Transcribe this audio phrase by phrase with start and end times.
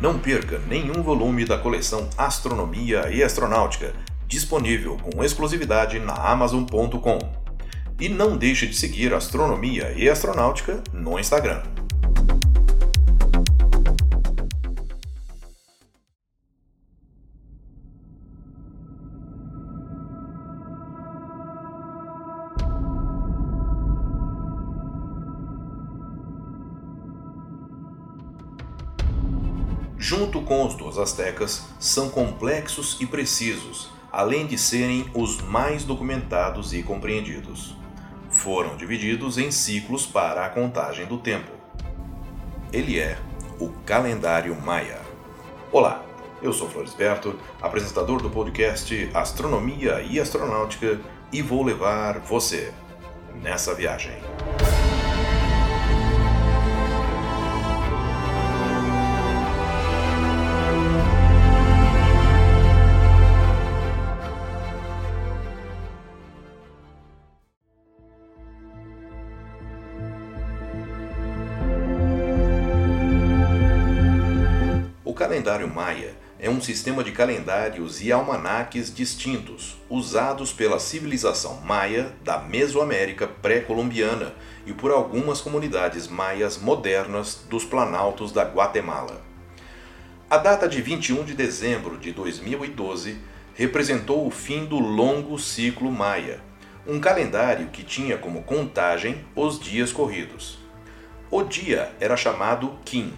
[0.00, 3.94] Não perca nenhum volume da coleção Astronomia e Astronáutica,
[4.28, 7.18] disponível com exclusividade na Amazon.com.
[7.98, 11.62] E não deixe de seguir Astronomia e Astronáutica no Instagram.
[30.06, 36.72] Junto com os dos astecas, são complexos e precisos, além de serem os mais documentados
[36.72, 37.76] e compreendidos.
[38.30, 41.50] Foram divididos em ciclos para a contagem do tempo.
[42.72, 43.18] Ele é
[43.58, 45.00] o calendário Maia.
[45.72, 46.04] Olá,
[46.40, 51.00] eu sou Florisberto, apresentador do podcast Astronomia e Astronáutica,
[51.32, 52.72] e vou levar você
[53.42, 54.14] nessa viagem.
[75.26, 82.38] Calendário maia é um sistema de calendários e almanaques distintos, usados pela civilização maia da
[82.38, 89.20] Mesoamérica pré-colombiana e por algumas comunidades maias modernas dos planaltos da Guatemala.
[90.30, 93.18] A data de 21 de dezembro de 2012
[93.52, 96.40] representou o fim do longo ciclo maia,
[96.86, 100.60] um calendário que tinha como contagem os dias corridos.
[101.28, 103.12] O dia era chamado Kim.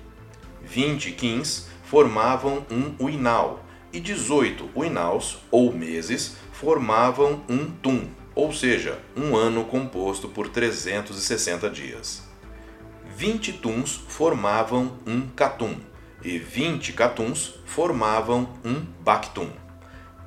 [0.63, 8.99] 20 Kins formavam um uinal, e 18 uinaus, ou meses, formavam um tum, ou seja,
[9.17, 12.23] um ano composto por 360 dias.
[13.17, 15.77] 20 tuns formavam um catum,
[16.23, 19.49] e 20 catuns formavam um bactum.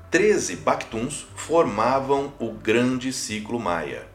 [0.09, 4.10] 13 bactuns formavam o grande ciclo maia.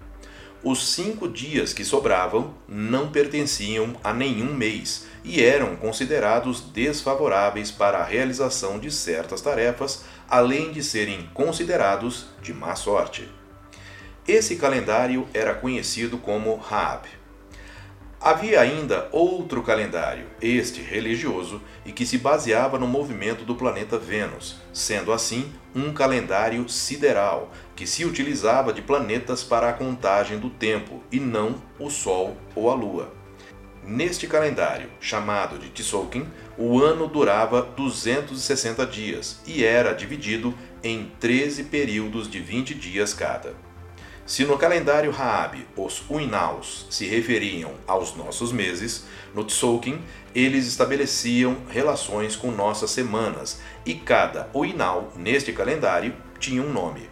[0.68, 7.98] Os cinco dias que sobravam não pertenciam a nenhum mês e eram considerados desfavoráveis para
[7.98, 13.28] a realização de certas tarefas, além de serem considerados de má sorte.
[14.26, 17.06] Esse calendário era conhecido como Raab.
[18.26, 24.56] Havia ainda outro calendário, este religioso, e que se baseava no movimento do planeta Vênus,
[24.72, 31.04] sendo assim um calendário sideral, que se utilizava de planetas para a contagem do tempo
[31.12, 33.14] e não o Sol ou a Lua.
[33.84, 36.26] Neste calendário, chamado de Tzolk'in,
[36.58, 43.65] o ano durava 260 dias e era dividido em 13 períodos de 20 dias cada.
[44.26, 50.00] Se no calendário Raab os Uinaus se referiam aos nossos meses, no Tzolk'in
[50.34, 57.08] eles estabeleciam relações com nossas semanas e cada Uinau neste calendário tinha um nome.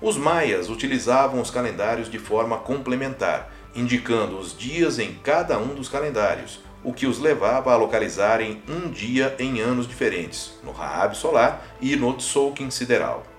[0.00, 5.88] Os maias utilizavam os calendários de forma complementar, indicando os dias em cada um dos
[5.88, 11.76] calendários, o que os levava a localizarem um dia em anos diferentes, no Raab solar
[11.80, 13.33] e no Tzolk'in sideral.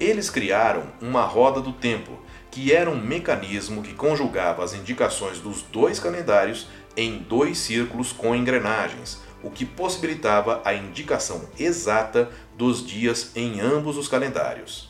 [0.00, 2.18] Eles criaram uma roda do tempo,
[2.50, 8.34] que era um mecanismo que conjugava as indicações dos dois calendários em dois círculos com
[8.34, 14.87] engrenagens, o que possibilitava a indicação exata dos dias em ambos os calendários.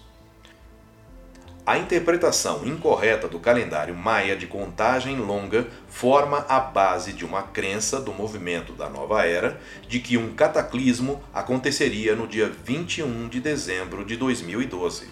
[1.69, 8.01] A interpretação incorreta do calendário maia de contagem longa forma a base de uma crença
[8.01, 14.03] do movimento da nova era de que um cataclismo aconteceria no dia 21 de dezembro
[14.03, 15.09] de 2012.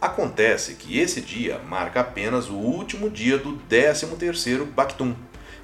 [0.00, 5.14] Acontece que esse dia marca apenas o último dia do 13º Bactum,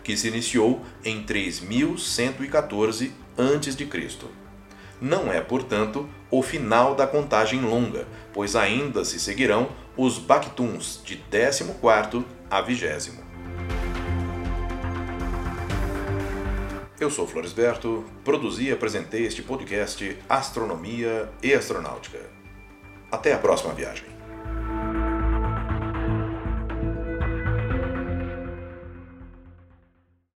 [0.05, 3.89] que se iniciou em 3114 a.C.
[5.01, 11.17] Não é, portanto, o final da contagem longa, pois ainda se seguirão os Bactuns de
[11.17, 13.31] 14 a 20.
[17.01, 22.19] Eu sou Floresberto, produzi e apresentei este podcast Astronomia e Astronáutica.
[23.11, 24.10] Até a próxima viagem.